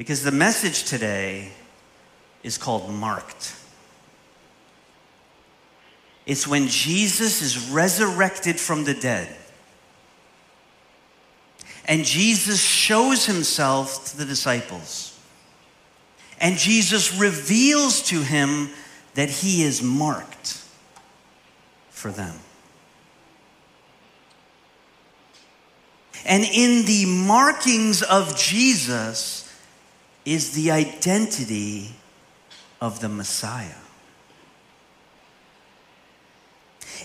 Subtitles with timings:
[0.00, 1.52] Because the message today
[2.42, 3.54] is called marked.
[6.24, 9.28] It's when Jesus is resurrected from the dead.
[11.84, 15.20] And Jesus shows himself to the disciples.
[16.40, 18.70] And Jesus reveals to him
[19.16, 20.64] that he is marked
[21.90, 22.36] for them.
[26.24, 29.39] And in the markings of Jesus
[30.30, 31.90] is the identity
[32.80, 33.74] of the Messiah.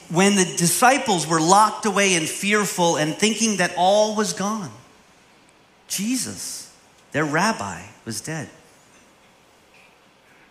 [0.10, 4.72] when the disciples were locked away and fearful and thinking that all was gone,
[5.88, 6.74] Jesus,
[7.12, 8.50] their rabbi, was dead.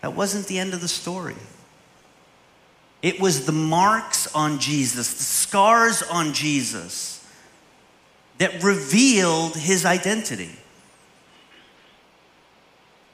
[0.01, 1.35] That wasn't the end of the story.
[3.01, 7.25] It was the marks on Jesus, the scars on Jesus,
[8.37, 10.51] that revealed his identity.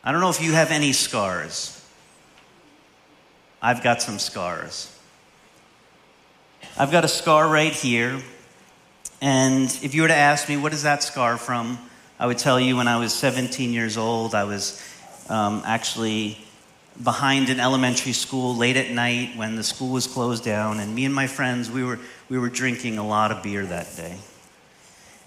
[0.03, 1.77] I don't know if you have any scars.
[3.61, 4.97] I've got some scars.
[6.77, 8.19] I've got a scar right here.
[9.21, 11.77] And if you were to ask me, what is that scar from?
[12.19, 14.81] I would tell you when I was 17 years old, I was
[15.29, 16.39] um, actually
[17.03, 20.79] behind an elementary school late at night when the school was closed down.
[20.79, 23.95] And me and my friends, we were, we were drinking a lot of beer that
[23.95, 24.17] day.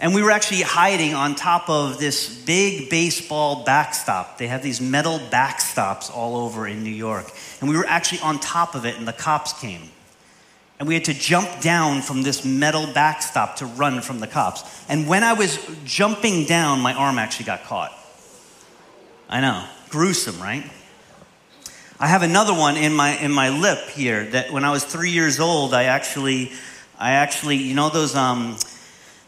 [0.00, 4.38] And we were actually hiding on top of this big baseball backstop.
[4.38, 7.30] They have these metal backstops all over in New York.
[7.60, 9.90] And we were actually on top of it, and the cops came.
[10.78, 14.64] And we had to jump down from this metal backstop to run from the cops.
[14.88, 17.92] And when I was jumping down, my arm actually got caught.
[19.28, 20.68] I know, gruesome, right?
[22.00, 25.12] I have another one in my in my lip here that when I was three
[25.12, 26.50] years old, I actually,
[26.98, 28.56] I actually, you know those um,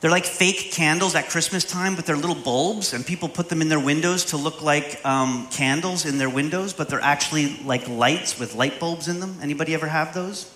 [0.00, 3.62] they're like fake candles at Christmas time, but they're little bulbs, and people put them
[3.62, 7.88] in their windows to look like um, candles in their windows, but they're actually like
[7.88, 9.38] lights with light bulbs in them.
[9.40, 10.52] Anybody ever have those?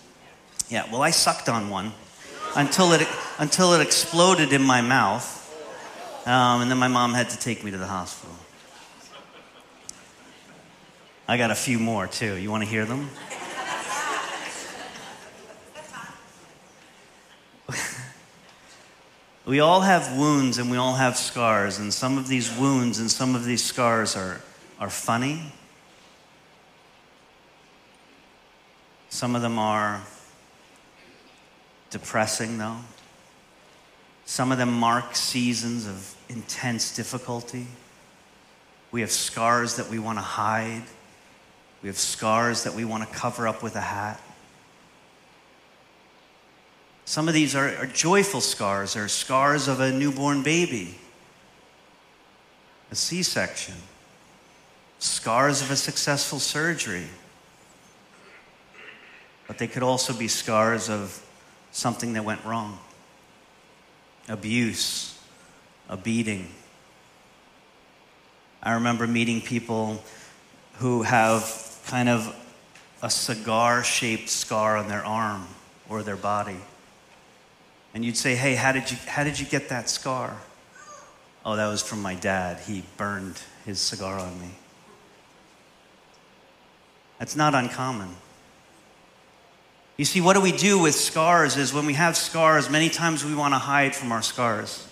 [0.68, 1.92] Yeah, well, I sucked on one
[2.54, 3.06] until it,
[3.38, 5.38] until it exploded in my mouth.
[6.26, 8.34] Um, and then my mom had to take me to the hospital.
[11.26, 12.34] I got a few more too.
[12.34, 13.08] You want to hear them?
[19.50, 23.10] We all have wounds and we all have scars, and some of these wounds and
[23.10, 24.40] some of these scars are,
[24.78, 25.42] are funny.
[29.08, 30.02] Some of them are
[31.90, 32.76] depressing, though.
[34.24, 37.66] Some of them mark seasons of intense difficulty.
[38.92, 40.84] We have scars that we want to hide.
[41.82, 44.20] We have scars that we want to cover up with a hat.
[47.04, 50.96] Some of these are, are joyful scars, They're scars of a newborn baby,
[52.90, 53.74] a C section,
[54.98, 57.06] scars of a successful surgery.
[59.46, 61.26] But they could also be scars of
[61.72, 62.78] something that went wrong
[64.28, 65.18] abuse,
[65.88, 66.48] a beating.
[68.62, 70.02] I remember meeting people
[70.74, 72.34] who have kind of
[73.02, 75.46] a cigar shaped scar on their arm
[75.88, 76.58] or their body.
[77.94, 80.36] And you'd say, Hey, how did, you, how did you get that scar?
[81.44, 82.60] Oh, that was from my dad.
[82.60, 84.50] He burned his cigar on me.
[87.18, 88.08] That's not uncommon.
[89.96, 93.24] You see, what do we do with scars is when we have scars, many times
[93.24, 94.86] we want to hide from our scars.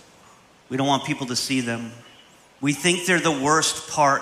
[0.69, 1.91] We don't want people to see them.
[2.61, 4.21] We think they're the worst part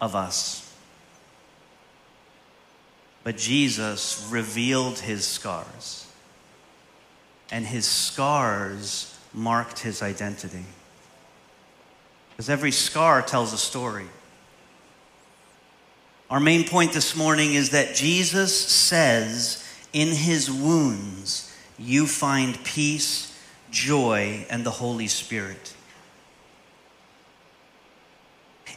[0.00, 0.62] of us.
[3.24, 6.05] But Jesus revealed his scars,
[7.50, 10.64] and his scars marked his identity.
[12.30, 14.06] Because every scar tells a story.
[16.28, 19.62] Our main point this morning is that Jesus says,
[19.92, 23.34] in his wounds, you find peace,
[23.70, 25.74] joy, and the Holy Spirit.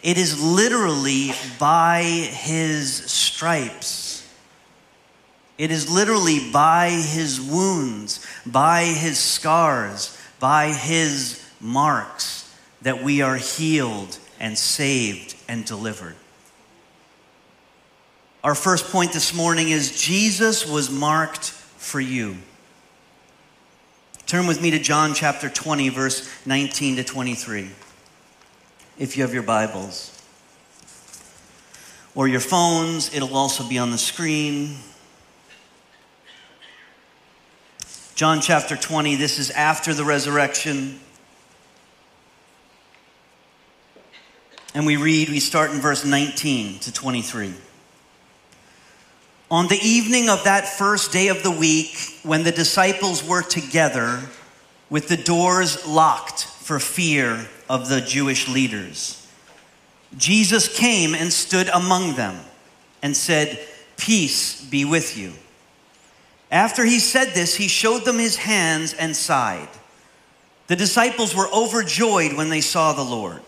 [0.01, 4.08] It is literally by his stripes.
[5.59, 12.49] It is literally by his wounds, by his scars, by his marks
[12.81, 16.15] that we are healed and saved and delivered.
[18.41, 22.37] Our first point this morning is Jesus was marked for you.
[24.27, 27.69] Turn with me to John chapter 20, verse 19 to 23,
[28.97, 30.15] if you have your Bibles.
[32.15, 34.77] Or your phones, it'll also be on the screen.
[38.19, 40.99] John chapter 20, this is after the resurrection.
[44.73, 47.53] And we read, we start in verse 19 to 23.
[49.49, 54.19] On the evening of that first day of the week, when the disciples were together
[54.89, 59.25] with the doors locked for fear of the Jewish leaders,
[60.17, 62.37] Jesus came and stood among them
[63.01, 65.31] and said, Peace be with you.
[66.51, 69.69] After he said this, he showed them his hands and side.
[70.67, 73.41] The disciples were overjoyed when they saw the Lord.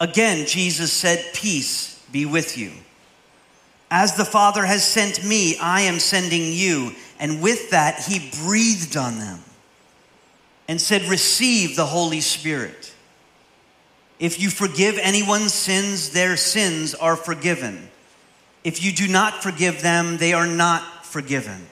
[0.00, 2.72] Again, Jesus said, Peace be with you.
[3.90, 6.92] As the Father has sent me, I am sending you.
[7.18, 9.40] And with that, he breathed on them
[10.68, 12.92] and said, Receive the Holy Spirit.
[14.18, 17.90] If you forgive anyone's sins, their sins are forgiven.
[18.64, 20.82] If you do not forgive them, they are not
[21.16, 21.66] forgiven.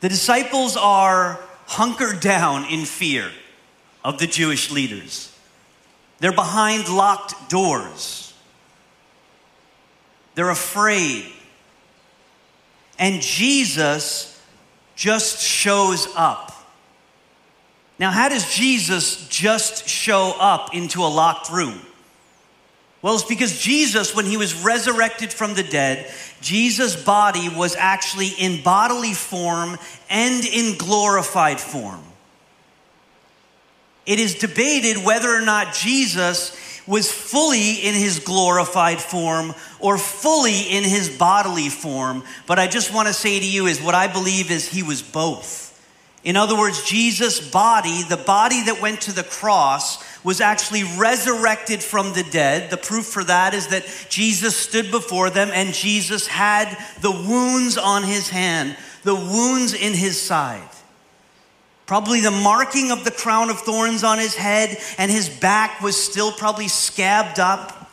[0.00, 3.30] The disciples are hunkered down in fear
[4.02, 5.36] of the Jewish leaders.
[6.20, 8.32] They're behind locked doors.
[10.34, 11.30] They're afraid.
[12.98, 14.42] And Jesus
[14.96, 16.54] just shows up.
[17.98, 21.82] Now, how does Jesus just show up into a locked room?
[23.02, 26.12] Well, it's because Jesus, when he was resurrected from the dead,
[26.42, 29.78] Jesus' body was actually in bodily form
[30.10, 32.02] and in glorified form.
[34.04, 36.56] It is debated whether or not Jesus
[36.86, 42.24] was fully in his glorified form or fully in his bodily form.
[42.46, 45.00] But I just want to say to you is what I believe is he was
[45.00, 45.68] both.
[46.24, 51.82] In other words, Jesus' body, the body that went to the cross, was actually resurrected
[51.82, 52.70] from the dead.
[52.70, 57.78] The proof for that is that Jesus stood before them and Jesus had the wounds
[57.78, 60.68] on his hand, the wounds in his side.
[61.86, 65.96] Probably the marking of the crown of thorns on his head, and his back was
[65.96, 67.90] still probably scabbed up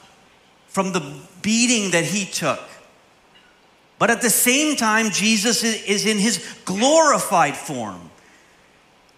[0.68, 2.62] from the beating that he took.
[3.98, 8.12] But at the same time, Jesus is in his glorified form,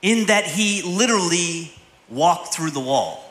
[0.02, 1.74] in that he literally
[2.10, 3.24] walked through the wall.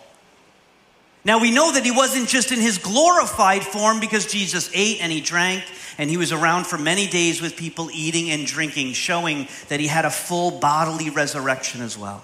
[1.24, 5.12] Now we know that he wasn't just in his glorified form because Jesus ate and
[5.12, 5.64] he drank
[5.98, 9.88] and he was around for many days with people eating and drinking, showing that he
[9.88, 12.22] had a full bodily resurrection as well.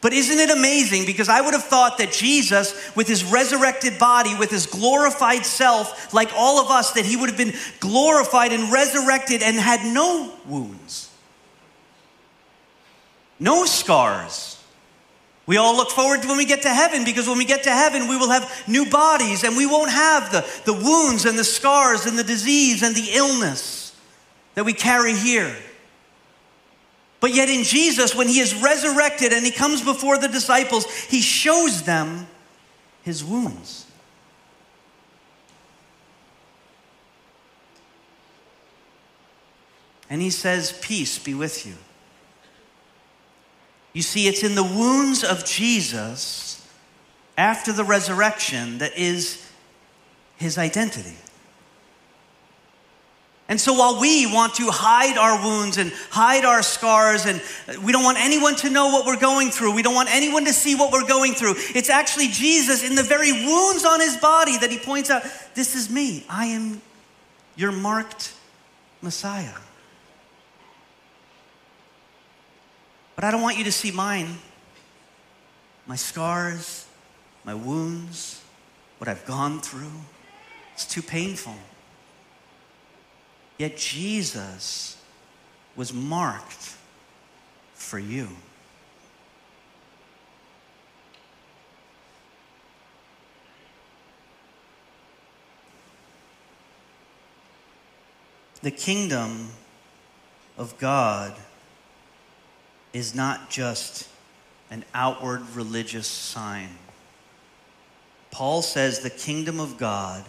[0.00, 1.06] But isn't it amazing?
[1.06, 6.14] Because I would have thought that Jesus, with his resurrected body, with his glorified self,
[6.14, 10.32] like all of us, that he would have been glorified and resurrected and had no
[10.46, 11.10] wounds,
[13.38, 14.57] no scars
[15.48, 17.70] we all look forward to when we get to heaven because when we get to
[17.70, 21.44] heaven, we will have new bodies and we won't have the, the wounds and the
[21.44, 23.96] scars and the disease and the illness
[24.54, 25.56] that we carry here.
[27.20, 31.22] But yet, in Jesus, when he is resurrected and he comes before the disciples, he
[31.22, 32.26] shows them
[33.00, 33.86] his wounds.
[40.10, 41.74] And he says, Peace be with you.
[43.92, 46.66] You see, it's in the wounds of Jesus
[47.36, 49.44] after the resurrection that is
[50.36, 51.16] his identity.
[53.48, 57.40] And so while we want to hide our wounds and hide our scars, and
[57.82, 60.52] we don't want anyone to know what we're going through, we don't want anyone to
[60.52, 64.58] see what we're going through, it's actually Jesus in the very wounds on his body
[64.58, 65.22] that he points out
[65.54, 66.26] this is me.
[66.28, 66.82] I am
[67.56, 68.34] your marked
[69.00, 69.54] Messiah.
[73.18, 74.38] But I don't want you to see mine,
[75.88, 76.86] my scars,
[77.42, 78.40] my wounds,
[78.98, 79.90] what I've gone through.
[80.74, 81.56] It's too painful.
[83.58, 85.02] Yet Jesus
[85.74, 86.76] was marked
[87.74, 88.28] for you.
[98.62, 99.48] The kingdom
[100.56, 101.34] of God
[102.98, 104.08] is not just
[104.70, 106.68] an outward religious sign.
[108.32, 110.24] Paul says the kingdom of God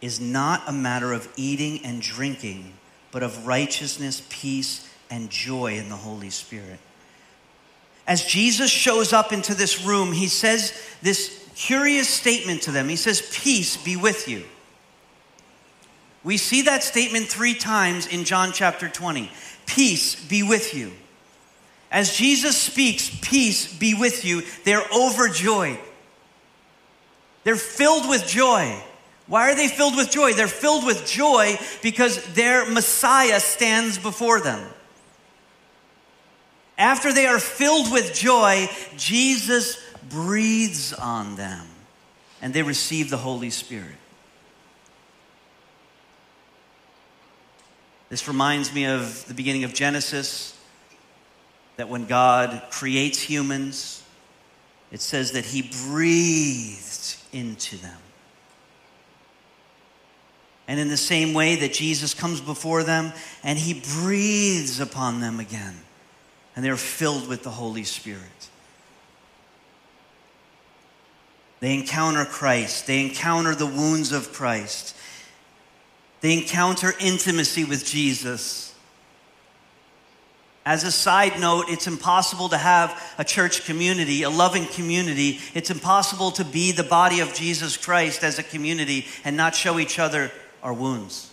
[0.00, 2.72] is not a matter of eating and drinking,
[3.12, 6.80] but of righteousness, peace, and joy in the Holy Spirit.
[8.06, 12.88] As Jesus shows up into this room, he says this curious statement to them.
[12.88, 14.44] He says, Peace be with you.
[16.24, 19.30] We see that statement three times in John chapter 20.
[19.66, 20.92] Peace be with you.
[21.90, 25.78] As Jesus speaks, peace be with you, they're overjoyed.
[27.42, 28.80] They're filled with joy.
[29.26, 30.32] Why are they filled with joy?
[30.32, 34.68] They're filled with joy because their Messiah stands before them.
[36.78, 41.66] After they are filled with joy, Jesus breathes on them
[42.40, 43.96] and they receive the Holy Spirit.
[48.08, 50.56] This reminds me of the beginning of Genesis
[51.76, 54.02] that when God creates humans,
[54.90, 57.98] it says that He breathed into them.
[60.68, 63.12] And in the same way that Jesus comes before them
[63.42, 65.74] and He breathes upon them again,
[66.54, 68.20] and they're filled with the Holy Spirit.
[71.60, 74.96] They encounter Christ, they encounter the wounds of Christ,
[76.20, 78.69] they encounter intimacy with Jesus.
[80.64, 85.40] As a side note, it's impossible to have a church community, a loving community.
[85.54, 89.78] It's impossible to be the body of Jesus Christ as a community and not show
[89.78, 90.30] each other
[90.62, 91.30] our wounds.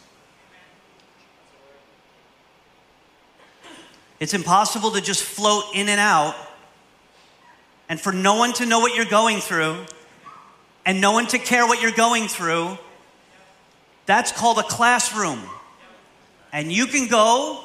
[4.19, 6.36] It's impossible to just float in and out
[7.89, 9.86] and for no one to know what you're going through
[10.86, 12.77] and no one to care what you're going through
[14.07, 15.39] that's called a classroom.
[16.51, 17.63] And you can go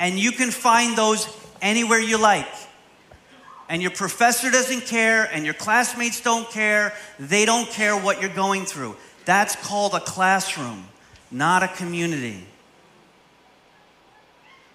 [0.00, 1.28] and you can find those
[1.62, 2.48] anywhere you like.
[3.68, 6.92] And your professor doesn't care, and your classmates don't care.
[7.20, 8.96] They don't care what you're going through.
[9.26, 10.88] That's called a classroom,
[11.30, 12.44] not a community.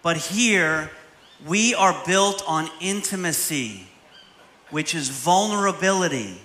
[0.01, 0.91] But here,
[1.45, 3.87] we are built on intimacy,
[4.69, 6.39] which is vulnerability.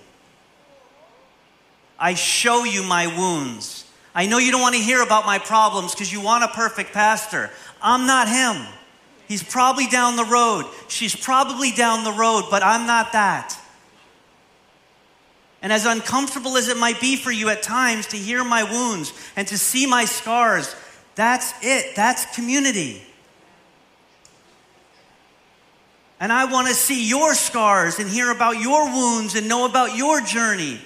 [1.98, 3.84] I show you my wounds.
[4.14, 6.92] I know you don't want to hear about my problems because you want a perfect
[6.92, 7.50] pastor.
[7.82, 8.66] I'm not him.
[9.28, 10.64] He's probably down the road.
[10.88, 13.56] She's probably down the road, but I'm not that.
[15.62, 19.12] And as uncomfortable as it might be for you at times to hear my wounds
[19.36, 20.74] and to see my scars,
[21.14, 21.94] that's it.
[21.94, 23.02] That's community.
[26.18, 29.96] And I want to see your scars and hear about your wounds and know about
[29.96, 30.80] your journey.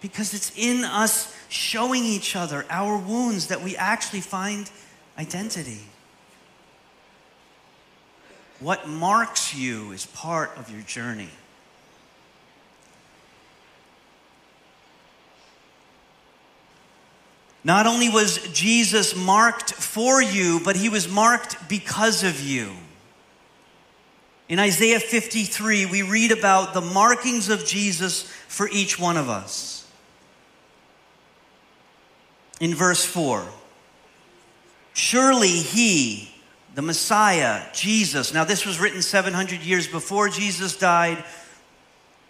[0.00, 4.70] Because it's in us showing each other our wounds that we actually find
[5.20, 5.80] identity.
[8.58, 11.28] What marks you is part of your journey.
[17.62, 22.72] Not only was Jesus marked for you, but he was marked because of you.
[24.48, 29.86] In Isaiah 53, we read about the markings of Jesus for each one of us
[32.58, 33.46] in verse 4.
[35.00, 36.28] Surely he,
[36.74, 41.24] the Messiah, Jesus, now this was written 700 years before Jesus died.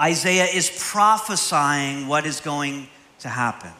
[0.01, 3.73] Isaiah is prophesying what is going to happen.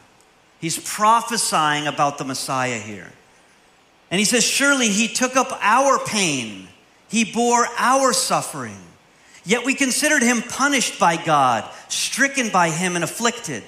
[0.61, 3.07] He's prophesying about the Messiah here.
[4.11, 6.67] And he says, Surely he took up our pain,
[7.09, 8.81] he bore our suffering.
[9.45, 13.63] Yet we considered him punished by God, stricken by him, and afflicted.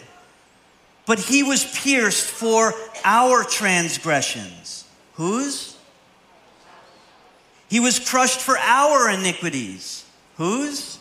[1.07, 2.75] But he was pierced for
[3.05, 4.82] our transgressions.
[5.15, 5.77] Whose?
[7.69, 10.05] He was crushed for our iniquities.
[10.37, 10.99] Whose?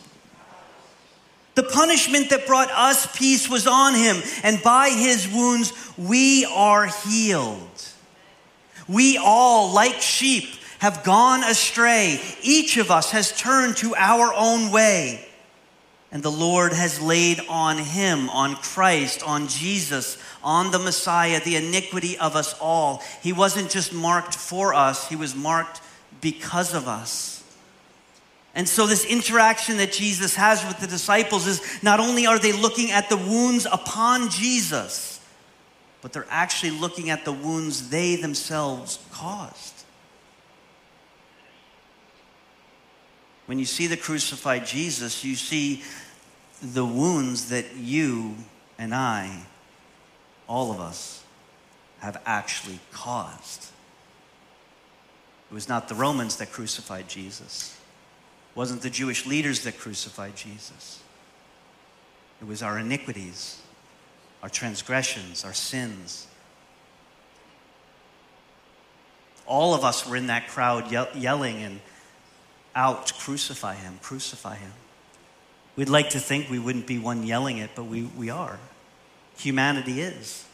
[1.54, 6.86] The punishment that brought us peace was on him, and by his wounds we are
[6.86, 7.68] healed.
[8.88, 10.44] We all, like sheep,
[10.78, 12.20] have gone astray.
[12.42, 15.28] Each of us has turned to our own way.
[16.12, 21.56] And the Lord has laid on him, on Christ, on Jesus, on the Messiah, the
[21.56, 23.02] iniquity of us all.
[23.22, 25.80] He wasn't just marked for us, he was marked
[26.20, 27.42] because of us.
[28.54, 32.52] And so, this interaction that Jesus has with the disciples is not only are they
[32.52, 35.20] looking at the wounds upon Jesus,
[36.02, 39.81] but they're actually looking at the wounds they themselves caused.
[43.46, 45.82] When you see the crucified Jesus, you see
[46.62, 48.36] the wounds that you
[48.78, 49.46] and I,
[50.48, 51.24] all of us,
[52.00, 53.70] have actually caused.
[55.50, 57.76] It was not the Romans that crucified Jesus.
[58.50, 61.02] It wasn't the Jewish leaders that crucified Jesus.
[62.40, 63.60] It was our iniquities,
[64.42, 66.26] our transgressions, our sins.
[69.46, 71.80] All of us were in that crowd yelling and
[72.74, 74.72] out, crucify him, crucify him.
[75.76, 78.58] We'd like to think we wouldn't be one yelling it, but we, we are.
[79.38, 80.44] Humanity is.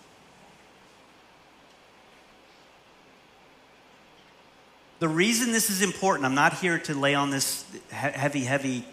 [5.01, 8.85] The reason this is important, I'm not here to lay on this heavy, heavy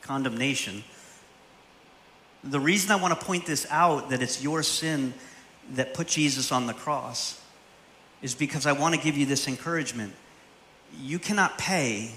[0.00, 0.84] condemnation.
[2.44, 5.14] The reason I want to point this out that it's your sin
[5.72, 7.40] that put Jesus on the cross
[8.20, 10.14] is because I want to give you this encouragement.
[11.00, 12.12] You cannot pay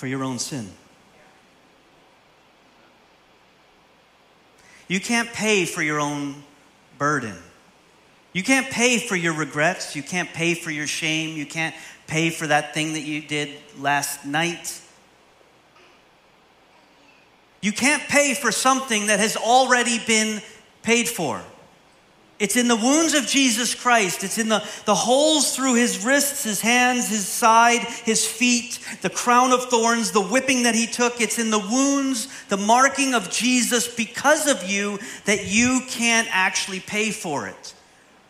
[0.00, 0.66] for your own sin.
[4.88, 6.42] You can't pay for your own
[6.96, 7.36] burden.
[8.32, 9.94] You can't pay for your regrets.
[9.94, 11.36] You can't pay for your shame.
[11.36, 11.74] You can't
[12.06, 14.80] pay for that thing that you did last night.
[17.60, 20.40] You can't pay for something that has already been
[20.82, 21.42] paid for.
[22.40, 24.24] It's in the wounds of Jesus Christ.
[24.24, 29.10] It's in the, the holes through his wrists, his hands, his side, his feet, the
[29.10, 31.20] crown of thorns, the whipping that he took.
[31.20, 36.80] It's in the wounds, the marking of Jesus because of you that you can't actually
[36.80, 37.74] pay for it.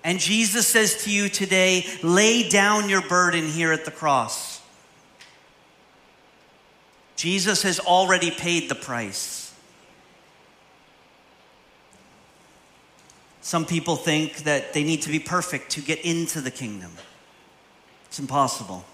[0.02, 4.60] And Jesus says to you today, lay down your burden here at the cross.
[7.14, 9.49] Jesus has already paid the price.
[13.42, 16.92] Some people think that they need to be perfect to get into the kingdom.
[18.06, 18.84] It's impossible.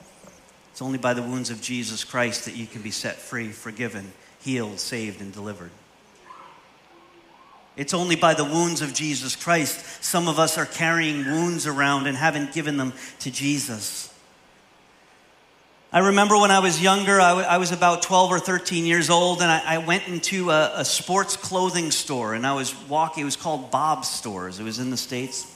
[0.71, 4.13] It's only by the wounds of Jesus Christ that you can be set free, forgiven,
[4.41, 5.71] healed, saved, and delivered.
[7.77, 10.03] It's only by the wounds of Jesus Christ.
[10.03, 14.13] Some of us are carrying wounds around and haven't given them to Jesus.
[15.97, 19.09] I remember when I was younger, I, w- I was about 12 or 13 years
[19.09, 23.23] old, and I, I went into a, a, sports clothing store, and I was walking,
[23.23, 25.51] it was called Bob's Stores, it was in the States.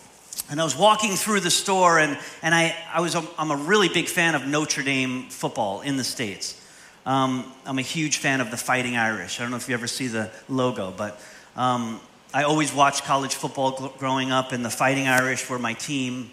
[0.49, 3.57] And I was walking through the store, and, and I, I was a, I'm a
[3.57, 6.59] really big fan of Notre Dame football in the States.
[7.05, 9.41] Um, I'm a huge fan of the Fighting Irish.
[9.41, 11.21] I don't know if you ever see the logo, but
[11.55, 12.01] um,
[12.33, 16.31] I always watched college football growing up, and the Fighting Irish were my team.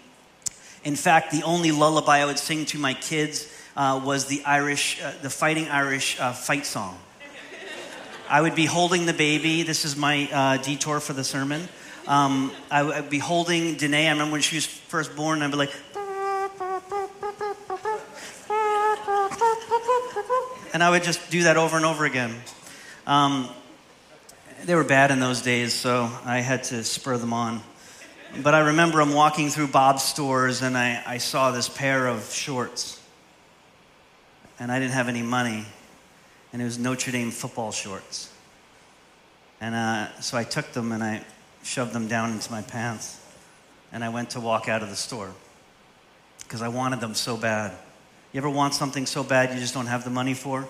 [0.82, 5.00] In fact, the only lullaby I would sing to my kids uh, was the Irish,
[5.00, 6.98] uh, the Fighting Irish uh, fight song.
[8.28, 9.62] I would be holding the baby.
[9.62, 11.66] This is my uh, detour for the sermon.
[12.06, 14.08] Um, I would be holding Danae.
[14.08, 15.72] I remember when she was first born, I'd be like,
[20.74, 22.34] and I would just do that over and over again.
[23.06, 23.48] Um,
[24.64, 27.62] they were bad in those days, so I had to spur them on.
[28.42, 32.30] But I remember I'm walking through Bob's stores and I, I saw this pair of
[32.30, 32.97] shorts
[34.58, 35.64] and I didn't have any money,
[36.52, 38.32] and it was Notre Dame football shorts.
[39.60, 41.24] And uh, so I took them and I
[41.62, 43.20] shoved them down into my pants,
[43.92, 45.32] and I went to walk out of the store
[46.40, 47.72] because I wanted them so bad.
[48.32, 50.66] You ever want something so bad you just don't have the money for?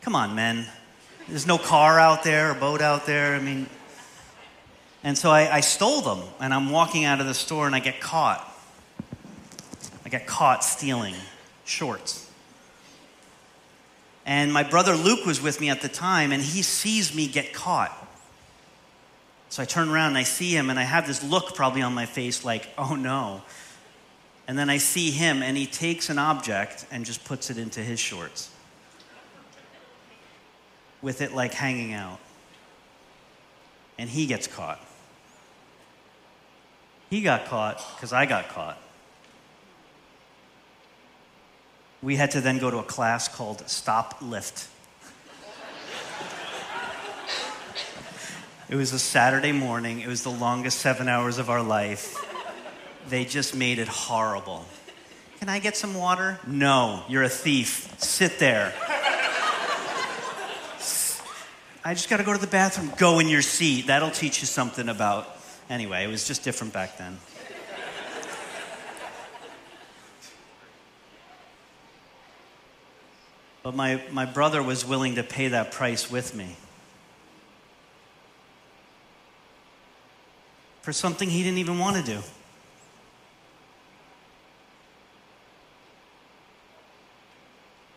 [0.00, 0.66] Come on, men.
[1.28, 3.36] There's no car out there or boat out there.
[3.36, 3.68] I mean,
[5.04, 7.80] and so I, I stole them, and I'm walking out of the store and I
[7.80, 8.48] get caught.
[10.04, 11.14] I get caught stealing
[11.64, 12.30] shorts.
[14.24, 17.52] And my brother Luke was with me at the time, and he sees me get
[17.52, 17.96] caught.
[19.48, 21.92] So I turn around and I see him, and I have this look probably on
[21.92, 23.42] my face like, oh no.
[24.48, 27.80] And then I see him, and he takes an object and just puts it into
[27.80, 28.50] his shorts
[31.02, 32.18] with it like hanging out.
[33.98, 34.80] And he gets caught.
[37.10, 38.78] He got caught because I got caught.
[42.02, 44.68] We had to then go to a class called Stop Lift.
[48.68, 50.00] it was a Saturday morning.
[50.00, 52.18] It was the longest seven hours of our life.
[53.08, 54.64] They just made it horrible.
[55.38, 56.38] Can I get some water?
[56.46, 57.94] No, you're a thief.
[57.98, 58.72] Sit there.
[61.84, 62.92] I just got to go to the bathroom.
[62.96, 63.88] Go in your seat.
[63.88, 65.36] That'll teach you something about.
[65.68, 67.18] Anyway, it was just different back then.
[73.62, 76.56] But my, my brother was willing to pay that price with me.
[80.82, 82.22] For something he didn't even want to do.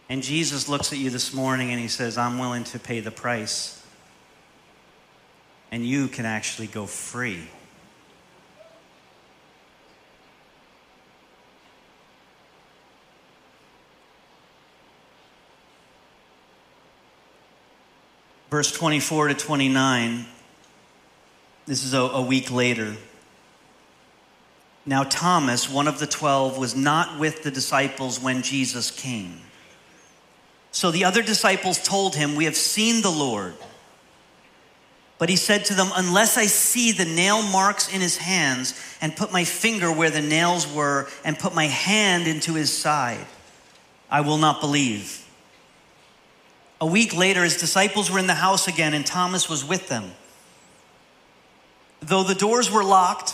[0.07, 3.09] And Jesus looks at you this morning and he says, I'm willing to pay the
[3.09, 3.83] price.
[5.71, 7.47] And you can actually go free.
[18.55, 20.25] Verse 24 to 29.
[21.65, 22.95] This is a, a week later.
[24.85, 29.41] Now, Thomas, one of the twelve, was not with the disciples when Jesus came.
[30.71, 33.55] So the other disciples told him, We have seen the Lord.
[35.17, 39.17] But he said to them, Unless I see the nail marks in his hands, and
[39.17, 43.27] put my finger where the nails were, and put my hand into his side,
[44.09, 45.24] I will not believe.
[46.85, 50.11] A week later, his disciples were in the house again, and Thomas was with them.
[51.99, 53.33] Though the doors were locked,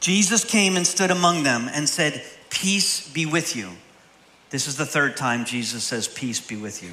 [0.00, 3.68] Jesus came and stood among them and said, Peace be with you.
[4.48, 6.92] This is the third time Jesus says, Peace be with you.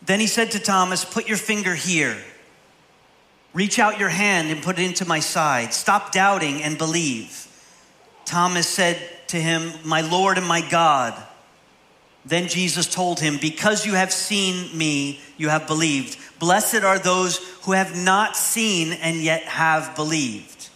[0.00, 2.18] Then he said to Thomas, Put your finger here.
[3.52, 5.74] Reach out your hand and put it into my side.
[5.74, 7.48] Stop doubting and believe.
[8.24, 11.20] Thomas said to him, My Lord and my God.
[12.24, 16.18] Then Jesus told him, Because you have seen me, you have believed.
[16.38, 20.68] Blessed are those who have not seen and yet have believed.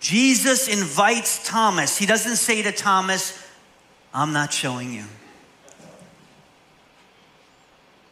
[0.00, 1.98] Jesus invites Thomas.
[1.98, 3.46] He doesn't say to Thomas,
[4.12, 5.04] I'm not showing you.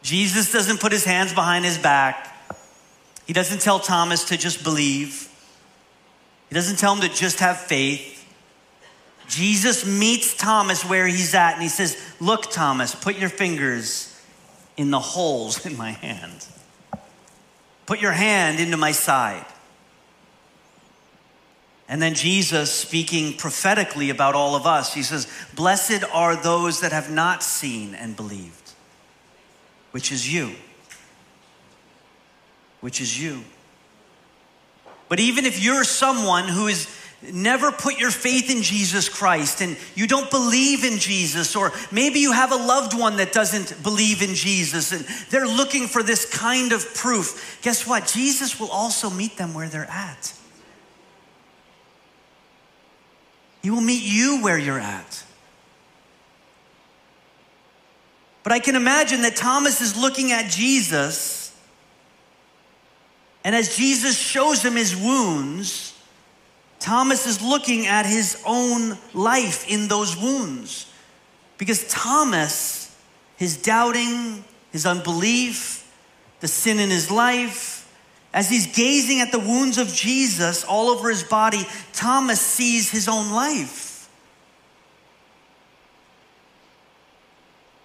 [0.01, 2.27] Jesus doesn't put his hands behind his back.
[3.25, 5.27] He doesn't tell Thomas to just believe.
[6.47, 8.18] He doesn't tell him to just have faith.
[9.29, 14.19] Jesus meets Thomas where he's at and he says, Look, Thomas, put your fingers
[14.75, 16.45] in the holes in my hand.
[17.85, 19.45] Put your hand into my side.
[21.87, 26.91] And then Jesus, speaking prophetically about all of us, he says, Blessed are those that
[26.91, 28.71] have not seen and believed,
[29.91, 30.55] which is you.
[32.81, 33.43] Which is you.
[35.07, 36.85] But even if you're someone who has
[37.21, 42.19] never put your faith in Jesus Christ and you don't believe in Jesus, or maybe
[42.19, 46.25] you have a loved one that doesn't believe in Jesus and they're looking for this
[46.25, 48.07] kind of proof, guess what?
[48.07, 50.33] Jesus will also meet them where they're at.
[53.61, 55.23] He will meet you where you're at.
[58.43, 61.53] But I can imagine that Thomas is looking at Jesus,
[63.43, 65.98] and as Jesus shows him his wounds,
[66.79, 70.91] Thomas is looking at his own life in those wounds.
[71.57, 72.95] Because Thomas,
[73.35, 75.85] his doubting, his unbelief,
[76.39, 77.75] the sin in his life,
[78.33, 83.07] as he's gazing at the wounds of Jesus all over his body, Thomas sees his
[83.07, 84.09] own life.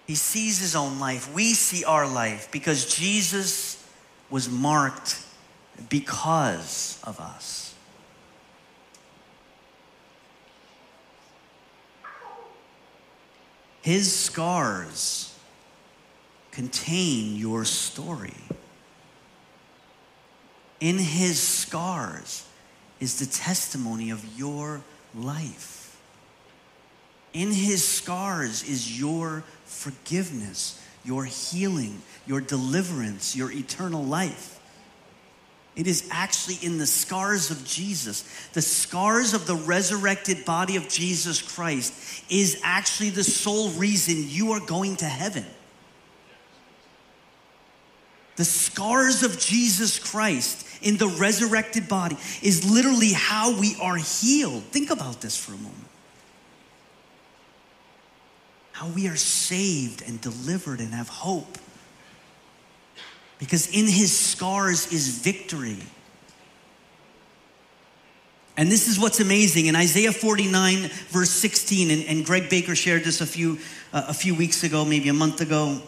[0.07, 1.33] He sees his own life.
[1.33, 3.83] We see our life because Jesus
[4.29, 5.19] was marked
[5.89, 7.64] because of us.
[13.85, 15.31] His scars
[16.49, 18.33] contain your story.
[20.79, 22.47] In his scars
[22.99, 24.81] is the testimony of your
[25.13, 26.01] life.
[27.31, 34.54] In his scars is your forgiveness, your healing, your deliverance, your eternal life.
[35.75, 38.23] It is actually in the scars of Jesus.
[38.53, 44.53] The scars of the resurrected body of Jesus Christ is actually the sole reason you
[44.53, 45.45] are going to heaven.
[48.37, 54.63] The scars of Jesus Christ in the resurrected body is literally how we are healed.
[54.63, 55.87] Think about this for a moment.
[58.73, 61.57] How we are saved and delivered and have hope.
[63.39, 65.77] Because in his scars is victory.
[68.57, 69.65] And this is what's amazing.
[69.65, 73.59] In Isaiah 49, verse 16, and, and Greg Baker shared this a few,
[73.91, 75.81] uh, a few weeks ago, maybe a month ago.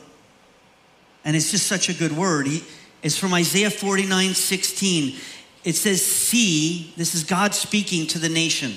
[1.24, 2.48] And it's just such a good word.
[2.48, 2.64] He,
[3.02, 5.18] it's from Isaiah 49 16.
[5.64, 8.74] It says, See, this is God speaking to the nation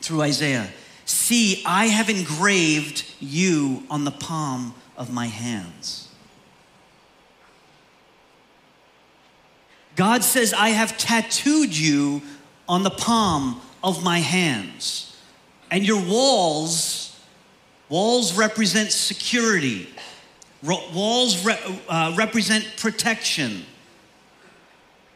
[0.00, 0.68] through Isaiah.
[1.04, 6.07] See, I have engraved you on the palm of my hands.
[9.98, 12.22] God says, I have tattooed you
[12.68, 15.16] on the palm of my hands.
[15.72, 17.20] And your walls,
[17.88, 19.88] walls represent security,
[20.62, 23.64] Walls re- uh, represent protection.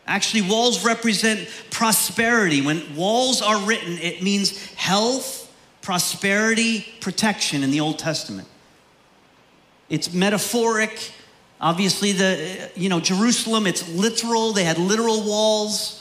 [0.06, 2.60] Actually, walls represent prosperity.
[2.60, 8.48] When walls are written, it means health, prosperity, protection in the Old Testament.
[9.88, 11.12] It's metaphoric.
[11.62, 14.52] Obviously, the you know Jerusalem, it's literal.
[14.52, 16.00] They had literal walls.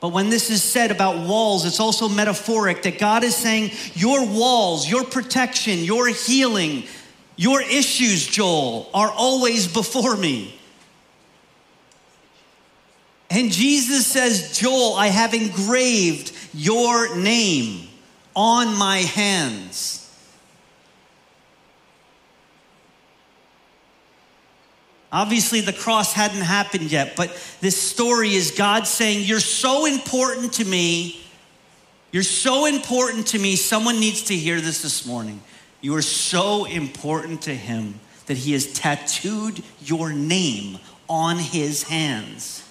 [0.00, 4.24] But when this is said about walls, it's also metaphoric that God is saying, Your
[4.24, 6.84] walls, your protection, your healing,
[7.36, 10.54] your issues, Joel, are always before me.
[13.28, 17.88] And Jesus says, Joel, I have engraved your name
[18.34, 19.99] on my hands.
[25.12, 30.54] Obviously, the cross hadn't happened yet, but this story is God saying, You're so important
[30.54, 31.20] to me.
[32.12, 33.56] You're so important to me.
[33.56, 35.40] Someone needs to hear this this morning.
[35.80, 42.64] You are so important to him that he has tattooed your name on his hands.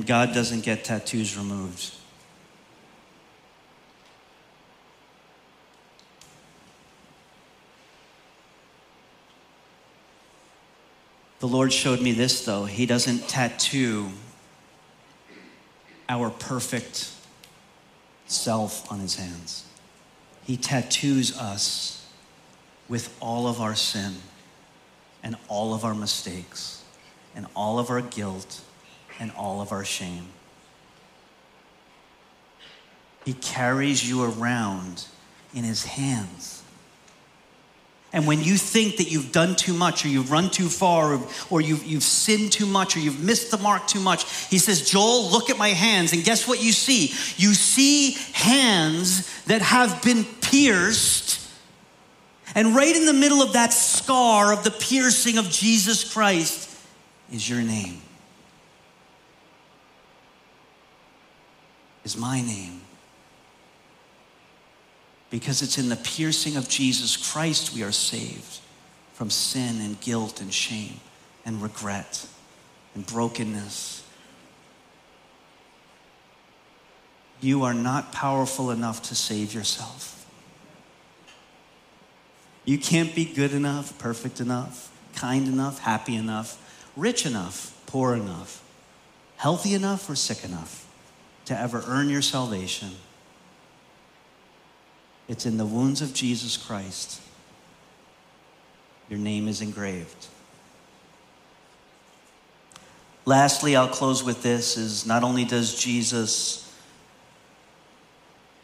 [0.00, 1.92] And God doesn't get tattoos removed.
[11.40, 12.64] The Lord showed me this, though.
[12.64, 14.08] He doesn't tattoo
[16.08, 17.12] our perfect
[18.26, 19.66] self on his hands.
[20.44, 22.10] He tattoos us
[22.88, 24.14] with all of our sin
[25.22, 26.82] and all of our mistakes
[27.36, 28.62] and all of our guilt
[29.20, 30.26] and all of our shame.
[33.24, 35.04] He carries you around
[35.54, 36.62] in his hands.
[38.12, 41.28] And when you think that you've done too much or you've run too far or,
[41.48, 44.90] or you've, you've sinned too much or you've missed the mark too much, he says,
[44.90, 46.12] Joel, look at my hands.
[46.12, 47.12] And guess what you see?
[47.36, 51.48] You see hands that have been pierced.
[52.56, 56.68] And right in the middle of that scar of the piercing of Jesus Christ
[57.32, 58.02] is your name,
[62.04, 62.80] is my name.
[65.30, 68.60] Because it's in the piercing of Jesus Christ we are saved
[69.14, 71.00] from sin and guilt and shame
[71.44, 72.26] and regret
[72.94, 74.02] and brokenness.
[77.40, 80.16] You are not powerful enough to save yourself.
[82.64, 86.58] You can't be good enough, perfect enough, kind enough, happy enough,
[86.96, 88.62] rich enough, poor enough,
[89.36, 90.79] healthy enough, or sick enough
[91.50, 92.90] to ever earn your salvation.
[95.26, 97.20] It's in the wounds of Jesus Christ.
[99.08, 100.28] Your name is engraved.
[103.24, 106.72] Lastly, I'll close with this is not only does Jesus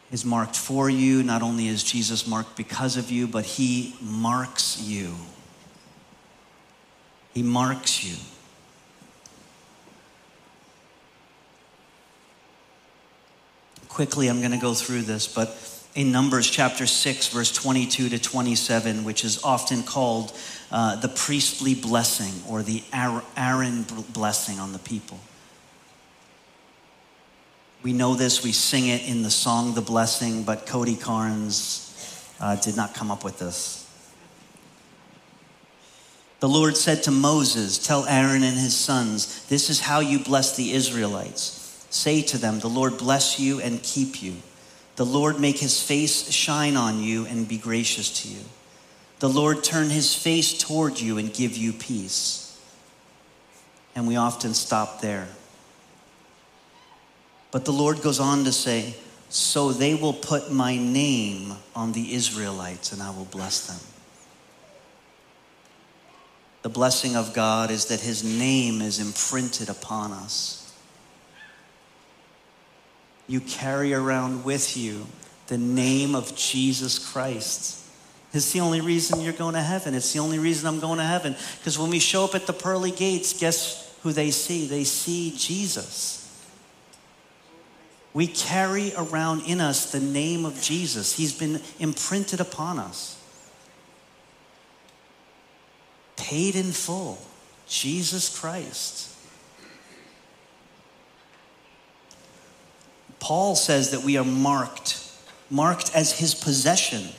[0.09, 4.81] is marked for you, not only is Jesus marked because of you, but he marks
[4.81, 5.13] you.
[7.33, 8.15] He marks you.
[13.97, 15.57] Quickly, I'm going to go through this, but
[15.95, 20.37] in Numbers chapter 6, verse 22 to 27, which is often called
[20.71, 25.19] uh, the priestly blessing or the Aaron blessing on the people.
[27.81, 32.55] We know this, we sing it in the song The Blessing, but Cody Carnes uh,
[32.57, 33.89] did not come up with this.
[36.39, 40.55] The Lord said to Moses, Tell Aaron and his sons, this is how you bless
[40.55, 41.56] the Israelites.
[41.97, 44.35] Say to them, The Lord bless you and keep you.
[44.97, 48.41] The Lord make his face shine on you and be gracious to you.
[49.17, 52.61] The Lord turn his face toward you and give you peace.
[53.95, 55.27] And we often stop there.
[57.49, 58.93] But the Lord goes on to say,
[59.29, 63.79] So they will put my name on the Israelites and I will bless them.
[66.61, 70.66] The blessing of God is that his name is imprinted upon us
[73.27, 75.05] you carry around with you
[75.47, 77.83] the name of Jesus Christ.
[78.33, 79.93] It's the only reason you're going to heaven.
[79.93, 81.35] It's the only reason I'm going to heaven.
[81.57, 84.67] Because when we show up at the pearly gates, guess who they see?
[84.67, 86.23] They see Jesus.
[88.13, 93.13] We carry around in us the name of Jesus, He's been imprinted upon us.
[96.15, 97.19] Paid in full,
[97.67, 99.13] Jesus Christ.
[103.19, 105.03] Paul says that we are marked,
[105.49, 107.09] marked as his possession.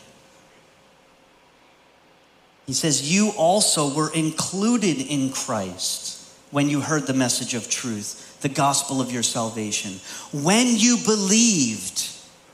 [2.67, 6.17] He says, You also were included in Christ
[6.51, 10.01] when you heard the message of truth, the gospel of your salvation.
[10.33, 12.09] When you believed,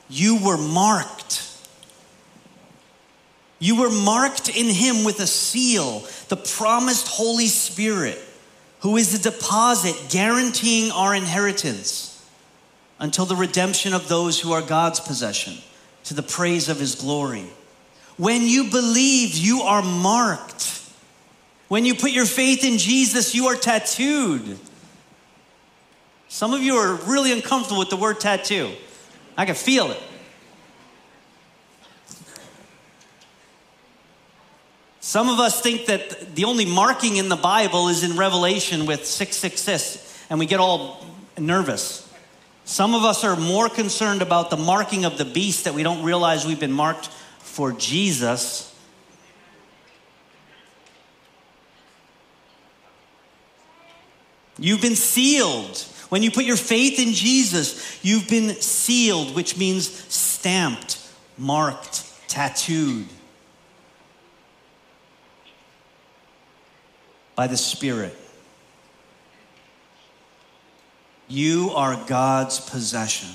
[0.09, 1.43] you were marked.
[3.59, 8.21] You were marked in him with a seal, the promised Holy Spirit,
[8.81, 12.14] who is the deposit guaranteeing our inheritance
[12.99, 15.55] until the redemption of those who are God's possession,
[16.05, 17.47] to the praise of his glory.
[18.17, 20.83] When you believe, you are marked.
[21.69, 24.59] When you put your faith in Jesus, you are tattooed.
[26.29, 28.71] Some of you are really uncomfortable with the word tattoo.
[29.37, 30.03] I can feel it.
[35.01, 39.07] Some of us think that the only marking in the Bible is in Revelation with
[39.07, 41.05] 666, and we get all
[41.39, 42.04] nervous.
[42.65, 46.03] Some of us are more concerned about the marking of the beast that we don't
[46.03, 48.75] realize we've been marked for Jesus.
[54.59, 55.79] You've been sealed.
[56.09, 63.07] When you put your faith in Jesus, you've been sealed, which means stamped, marked, tattooed
[67.35, 68.17] by the Spirit.
[71.29, 73.31] You are God's possession.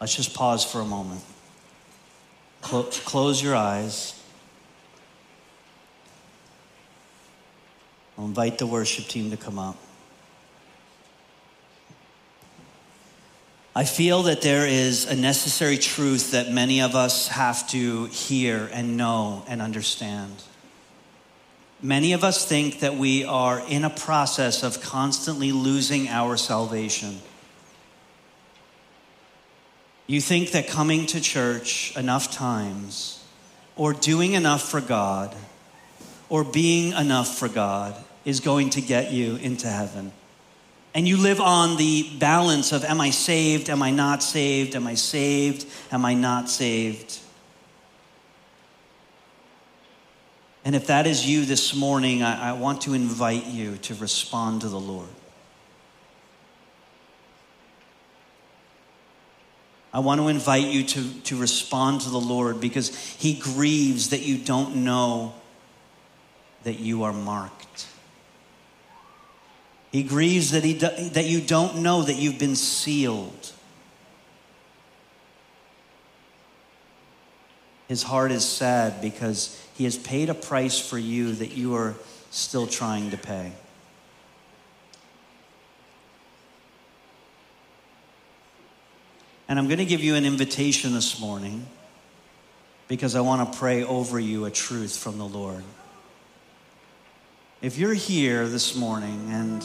[0.00, 1.22] Let's just pause for a moment.
[2.62, 4.20] Clo- close your eyes.
[8.16, 9.76] I'll invite the worship team to come up.
[13.76, 18.70] I feel that there is a necessary truth that many of us have to hear
[18.72, 20.32] and know and understand.
[21.84, 27.20] Many of us think that we are in a process of constantly losing our salvation.
[30.06, 33.22] You think that coming to church enough times,
[33.76, 35.36] or doing enough for God,
[36.30, 37.94] or being enough for God
[38.24, 40.10] is going to get you into heaven.
[40.94, 43.68] And you live on the balance of am I saved?
[43.68, 44.74] Am I not saved?
[44.74, 45.66] Am I saved?
[45.92, 47.18] Am I not saved?
[50.64, 54.62] And if that is you this morning, I, I want to invite you to respond
[54.62, 55.08] to the Lord.
[59.92, 64.22] I want to invite you to, to respond to the Lord because He grieves that
[64.22, 65.34] you don't know
[66.64, 67.86] that you are marked.
[69.92, 73.52] He grieves that, he that you don't know that you've been sealed.
[77.88, 81.94] His heart is sad because he has paid a price for you that you are
[82.30, 83.52] still trying to pay.
[89.48, 91.66] And I'm going to give you an invitation this morning
[92.88, 95.62] because I want to pray over you a truth from the Lord.
[97.60, 99.64] If you're here this morning and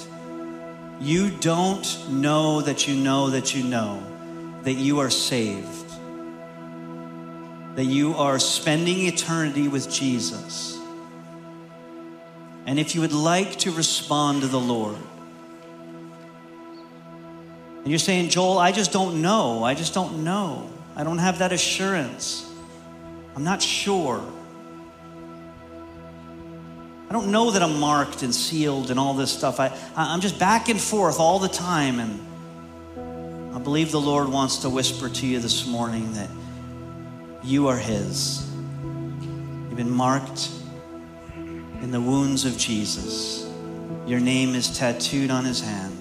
[1.01, 4.03] you don't know that you know that you know
[4.63, 5.88] that you are saved,
[7.75, 10.77] that you are spending eternity with Jesus,
[12.65, 14.97] and if you would like to respond to the Lord,
[17.79, 19.63] and you're saying, Joel, I just don't know.
[19.63, 20.69] I just don't know.
[20.95, 22.45] I don't have that assurance.
[23.35, 24.21] I'm not sure.
[27.09, 29.59] I don't know that I'm marked and sealed and all this stuff.
[29.59, 31.99] I, I'm just back and forth all the time.
[31.99, 36.29] And I believe the Lord wants to whisper to you this morning that
[37.43, 38.45] you are His.
[38.53, 40.49] You've been marked
[41.81, 43.47] in the wounds of Jesus.
[44.05, 45.95] Your name is tattooed on His hand.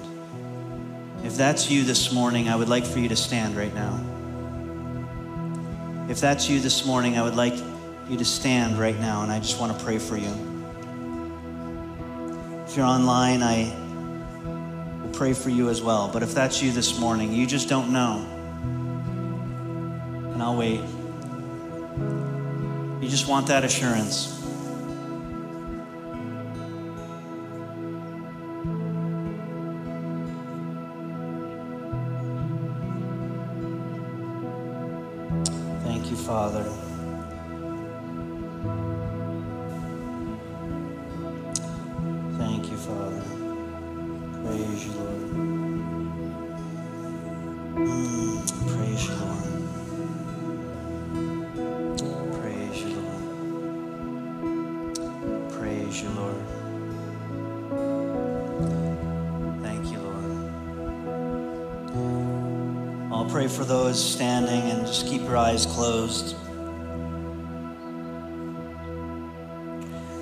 [1.25, 4.05] If that's you this morning, I would like for you to stand right now.
[6.09, 7.55] If that's you this morning, I would like
[8.09, 10.33] you to stand right now, and I just want to pray for you.
[12.67, 13.75] If you're online, I
[15.03, 16.09] will pray for you as well.
[16.11, 18.27] But if that's you this morning, you just don't know,
[20.33, 20.81] and I'll wait.
[23.01, 24.35] You just want that assurance.
[35.85, 36.88] Thank you, Father.
[63.29, 66.35] Pray for those standing and just keep your eyes closed.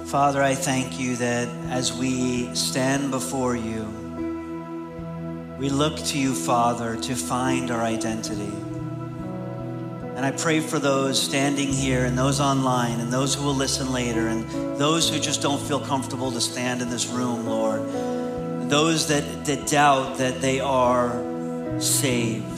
[0.06, 3.84] Father, I thank you that as we stand before you,
[5.58, 8.52] we look to you, Father, to find our identity.
[10.16, 13.92] And I pray for those standing here and those online and those who will listen
[13.92, 17.82] later and those who just don't feel comfortable to stand in this room, Lord.
[18.70, 21.22] Those that, that doubt that they are
[21.80, 22.55] saved,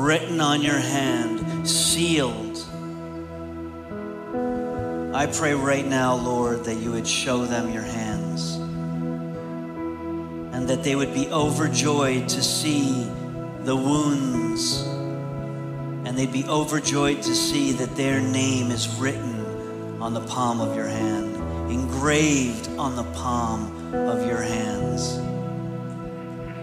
[0.00, 2.56] written on your hand, sealed.
[5.14, 8.54] I pray right now, Lord, that you would show them your hands
[10.54, 13.04] and that they would be overjoyed to see
[13.64, 14.80] the wounds
[16.06, 20.74] and they'd be overjoyed to see that their name is written on the palm of
[20.74, 21.36] your hand,
[21.70, 25.18] engraved on the palm of your hands.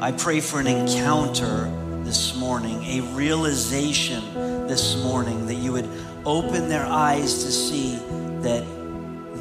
[0.02, 1.72] I pray for an encounter
[2.08, 4.24] this morning, a realization
[4.66, 5.90] this morning that you would
[6.26, 7.98] open their eyes to see
[8.40, 8.66] that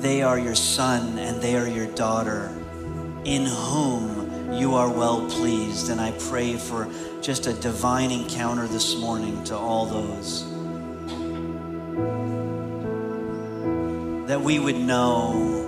[0.02, 2.50] they are your son and they are your daughter
[3.24, 5.90] in whom you are well pleased.
[5.90, 6.88] And I pray for
[7.22, 10.44] just a divine encounter this morning to all those.
[14.26, 15.62] That we would know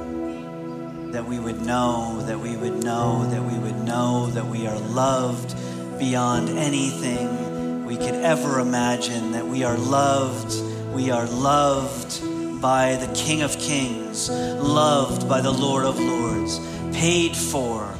[1.12, 4.78] that we would know, that we would know, that we would know that we are
[4.78, 5.54] loved
[5.98, 10.54] beyond anything we could ever imagine, that we are loved,
[10.92, 12.20] we are loved
[12.60, 16.60] by the King of Kings, loved by the Lord of Lords,
[16.92, 17.92] paid for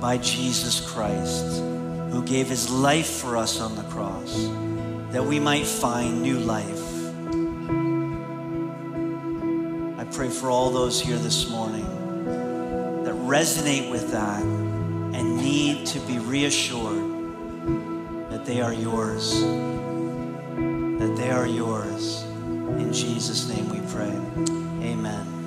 [0.00, 1.60] by Jesus Christ,
[2.10, 4.48] who gave his life for us on the cross,
[5.12, 6.84] that we might find new life.
[9.98, 11.84] I pray for all those here this morning
[13.04, 17.07] that resonate with that and need to be reassured
[18.48, 22.22] they are yours, that they are yours.
[22.80, 24.08] In Jesus' name we pray.
[24.88, 25.37] Amen.